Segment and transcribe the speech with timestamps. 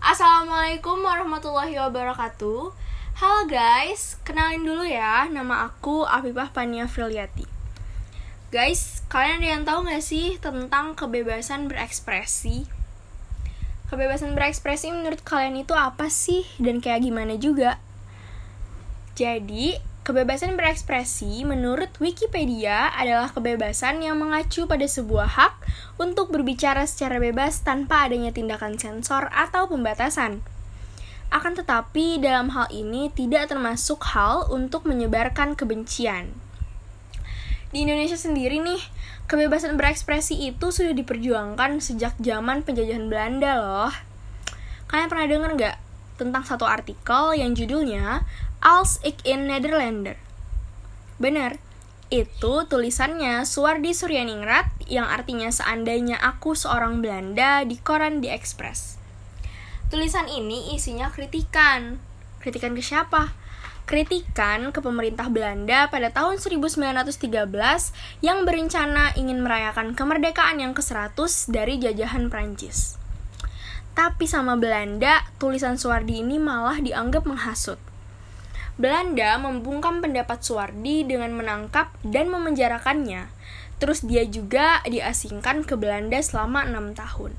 [0.00, 2.72] Assalamualaikum warahmatullahi wabarakatuh
[3.20, 7.44] Halo guys, kenalin dulu ya Nama aku Afifah Pania Friliati
[8.48, 12.64] Guys, kalian ada yang tahu gak sih tentang kebebasan berekspresi?
[13.92, 16.48] Kebebasan berekspresi menurut kalian itu apa sih?
[16.56, 17.76] Dan kayak gimana juga?
[19.20, 19.76] Jadi,
[20.10, 25.54] kebebasan berekspresi menurut Wikipedia adalah kebebasan yang mengacu pada sebuah hak
[26.02, 30.42] untuk berbicara secara bebas tanpa adanya tindakan sensor atau pembatasan.
[31.30, 36.34] Akan tetapi, dalam hal ini tidak termasuk hal untuk menyebarkan kebencian.
[37.70, 38.82] Di Indonesia sendiri nih,
[39.30, 43.94] kebebasan berekspresi itu sudah diperjuangkan sejak zaman penjajahan Belanda loh.
[44.90, 45.76] Kalian pernah dengar nggak
[46.18, 48.26] tentang satu artikel yang judulnya
[48.60, 50.20] Als ik in Nederlander.
[51.16, 51.56] Benar,
[52.12, 59.00] itu tulisannya Suwardi Suryaningrat yang artinya seandainya aku seorang Belanda di koran di Express.
[59.88, 62.04] Tulisan ini isinya kritikan.
[62.44, 63.32] Kritikan ke siapa?
[63.88, 67.16] Kritikan ke pemerintah Belanda pada tahun 1913
[68.20, 73.00] yang berencana ingin merayakan kemerdekaan yang ke-100 dari jajahan Prancis.
[73.96, 77.80] Tapi sama Belanda, tulisan Suwardi ini malah dianggap menghasut.
[78.80, 83.28] Belanda membungkam pendapat Suwardi dengan menangkap dan memenjarakannya.
[83.76, 87.36] Terus dia juga diasingkan ke Belanda selama enam tahun.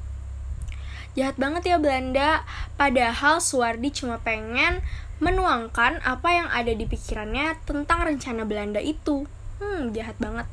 [1.18, 2.46] Jahat banget ya Belanda,
[2.78, 4.86] padahal Suwardi cuma pengen
[5.18, 9.26] menuangkan apa yang ada di pikirannya tentang rencana Belanda itu.
[9.58, 10.46] Hmm, jahat banget.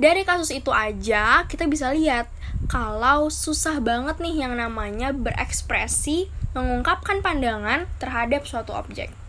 [0.00, 2.24] Dari kasus itu aja, kita bisa lihat
[2.72, 9.19] kalau susah banget nih yang namanya berekspresi, mengungkapkan pandangan terhadap suatu objek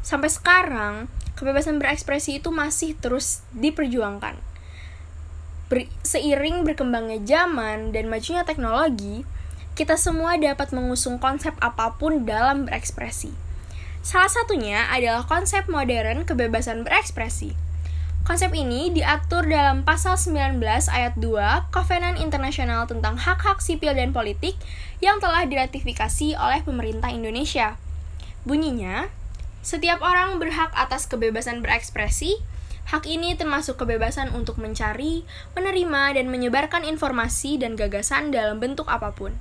[0.00, 0.94] sampai sekarang
[1.36, 4.36] kebebasan berekspresi itu masih terus diperjuangkan.
[5.70, 9.22] Ber seiring berkembangnya zaman dan majunya teknologi,
[9.78, 13.32] kita semua dapat mengusung konsep apa pun dalam berekspresi.
[14.04, 17.52] Salah satunya adalah konsep modern kebebasan berekspresi.
[18.20, 20.60] Konsep ini diatur dalam pasal 19
[20.92, 24.60] ayat 2 Kovenan Internasional tentang Hak-Hak Sipil dan Politik
[25.00, 27.80] yang telah diratifikasi oleh pemerintah Indonesia.
[28.44, 29.08] Bunyinya,
[29.60, 32.40] setiap orang berhak atas kebebasan berekspresi.
[32.90, 35.22] Hak ini termasuk kebebasan untuk mencari,
[35.54, 39.36] menerima, dan menyebarkan informasi dan gagasan dalam bentuk apa pun.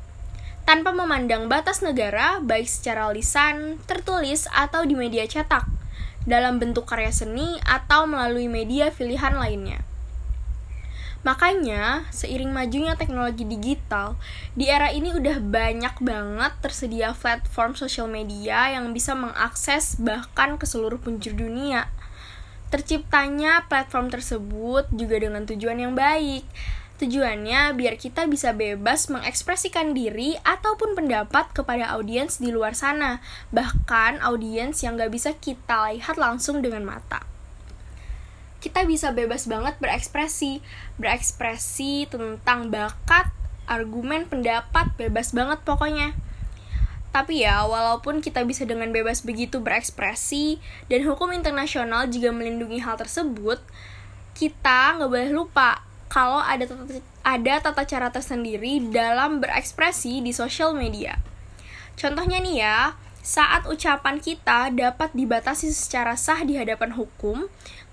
[0.69, 5.65] Tanpa memandang batas negara, baik secara lisan, tertulis, atau di media cetak,
[6.29, 9.88] dalam bentuk karya seni, atau melalui media pilihan lainnya.
[11.19, 14.15] Makanya, seiring majunya teknologi digital,
[14.55, 20.63] di era ini udah banyak banget tersedia platform sosial media yang bisa mengakses bahkan ke
[20.63, 21.91] seluruh penjuru dunia.
[22.71, 26.47] Terciptanya platform tersebut juga dengan tujuan yang baik.
[27.03, 33.19] Tujuannya biar kita bisa bebas mengekspresikan diri ataupun pendapat kepada audiens di luar sana,
[33.51, 37.28] bahkan audiens yang gak bisa kita lihat langsung dengan mata
[38.59, 40.59] kita bisa bebas banget berekspresi
[40.99, 43.31] berekspresi tentang bakat
[43.67, 46.15] argumen pendapat bebas banget pokoknya
[47.09, 50.61] tapi ya, walaupun kita bisa dengan bebas begitu berekspresi,
[50.93, 53.57] dan hukum internasional juga melindungi hal tersebut,
[54.37, 60.77] kita nggak boleh lupa kalau ada tata, ada tata cara tersendiri dalam berekspresi di sosial
[60.77, 61.17] media.
[61.97, 62.93] Contohnya nih ya,
[63.25, 67.49] saat ucapan kita dapat dibatasi secara sah di hadapan hukum,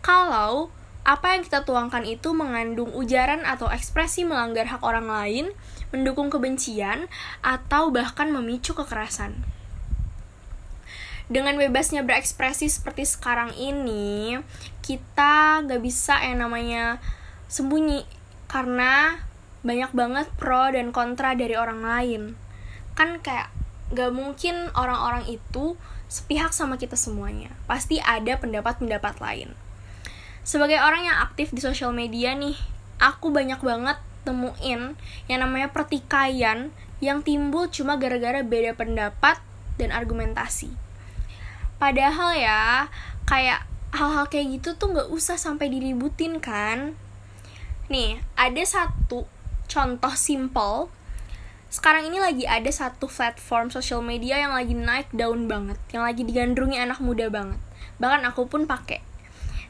[0.06, 0.70] kalau
[1.02, 5.46] apa yang kita tuangkan itu mengandung ujaran atau ekspresi melanggar hak orang lain,
[5.90, 7.10] mendukung kebencian,
[7.42, 9.42] atau bahkan memicu kekerasan.
[11.26, 14.38] Dengan bebasnya berekspresi seperti sekarang ini,
[14.78, 17.02] kita gak bisa yang namanya
[17.50, 18.06] sembunyi
[18.46, 19.26] karena
[19.66, 22.22] banyak banget pro dan kontra dari orang lain.
[22.94, 23.50] Kan kayak
[23.90, 25.74] gak mungkin orang-orang itu
[26.06, 27.50] sepihak sama kita semuanya.
[27.66, 29.65] Pasti ada pendapat-pendapat lain
[30.46, 32.54] sebagai orang yang aktif di sosial media nih
[33.02, 34.94] aku banyak banget temuin
[35.26, 36.70] yang namanya pertikaian
[37.02, 39.42] yang timbul cuma gara-gara beda pendapat
[39.76, 40.70] dan argumentasi.
[41.82, 42.86] Padahal ya
[43.26, 46.94] kayak hal-hal kayak gitu tuh nggak usah sampai diributin kan?
[47.90, 49.26] Nih ada satu
[49.66, 50.88] contoh simple.
[51.68, 56.22] Sekarang ini lagi ada satu platform sosial media yang lagi naik daun banget yang lagi
[56.22, 57.58] digandrungi anak muda banget.
[57.98, 59.15] Bahkan aku pun pakai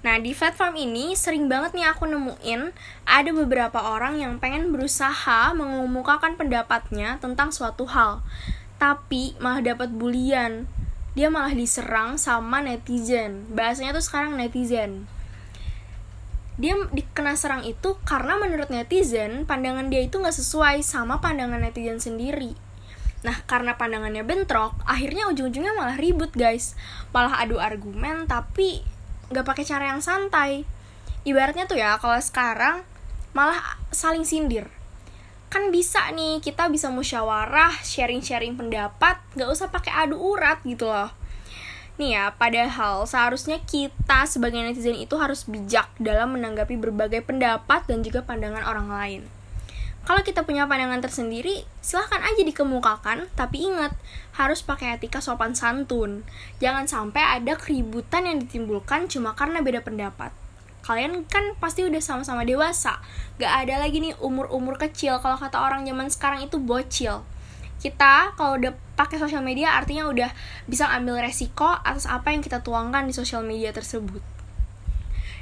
[0.04, 2.74] Nah, di platform ini sering banget nih aku nemuin
[3.08, 8.20] ada beberapa orang yang pengen berusaha mengemukakan pendapatnya tentang suatu hal,
[8.76, 10.68] tapi malah dapat bulian.
[11.16, 13.48] Dia malah diserang sama netizen.
[13.48, 15.08] Bahasanya tuh sekarang netizen.
[16.56, 22.00] Dia dikena serang itu karena menurut netizen, pandangan dia itu nggak sesuai sama pandangan netizen
[22.00, 22.56] sendiri.
[23.24, 26.76] Nah, karena pandangannya bentrok, akhirnya ujung-ujungnya malah ribut, guys.
[27.10, 28.84] Malah adu argumen, tapi
[29.30, 30.62] nggak pakai cara yang santai.
[31.26, 32.86] Ibaratnya tuh ya, kalau sekarang
[33.34, 34.70] malah saling sindir.
[35.50, 41.10] Kan bisa nih, kita bisa musyawarah, sharing-sharing pendapat, nggak usah pakai adu urat gitu loh.
[41.96, 48.04] Nih ya, padahal seharusnya kita sebagai netizen itu harus bijak dalam menanggapi berbagai pendapat dan
[48.04, 49.22] juga pandangan orang lain.
[50.06, 53.90] Kalau kita punya pandangan tersendiri, silahkan aja dikemukakan, tapi ingat,
[54.38, 56.22] harus pakai etika sopan santun.
[56.62, 60.30] Jangan sampai ada keributan yang ditimbulkan cuma karena beda pendapat.
[60.86, 63.02] Kalian kan pasti udah sama-sama dewasa,
[63.42, 67.26] gak ada lagi nih umur-umur kecil, kalau kata orang zaman sekarang itu bocil.
[67.82, 70.30] Kita kalau udah pakai sosial media artinya udah
[70.70, 74.35] bisa ambil resiko atas apa yang kita tuangkan di sosial media tersebut.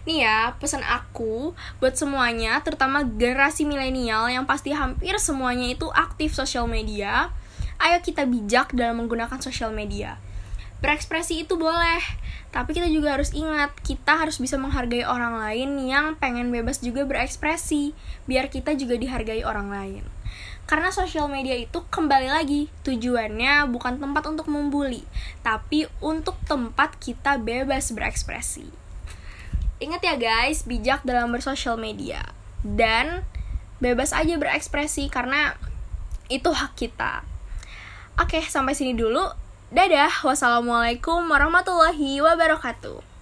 [0.05, 6.37] Nih ya, pesan aku buat semuanya, terutama generasi milenial yang pasti hampir semuanya itu aktif
[6.37, 7.33] sosial media.
[7.81, 10.21] Ayo kita bijak dalam menggunakan sosial media.
[10.85, 12.05] Berekspresi itu boleh,
[12.53, 17.09] tapi kita juga harus ingat, kita harus bisa menghargai orang lain yang pengen bebas juga
[17.09, 17.97] berekspresi,
[18.29, 20.05] biar kita juga dihargai orang lain.
[20.69, 25.01] Karena sosial media itu kembali lagi tujuannya bukan tempat untuk membuli,
[25.41, 28.84] tapi untuk tempat kita bebas berekspresi.
[29.85, 32.25] Ingat ya guys, bijak dalam bersosial media
[32.65, 33.21] dan
[33.85, 35.53] bebas aja berekspresi karena
[36.33, 37.21] itu hak kita.
[38.17, 39.29] Oke, sampai sini dulu.
[39.69, 40.25] Dadah.
[40.25, 43.14] Wassalamualaikum warahmatullahi wabarakatuh.